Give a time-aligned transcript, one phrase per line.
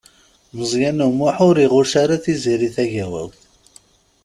[0.55, 3.39] Meẓyan U Muḥ ur iɣucc ara Tiziri Tagawawt.